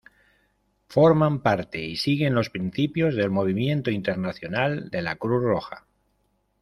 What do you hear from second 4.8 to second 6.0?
de la Cruz Roja.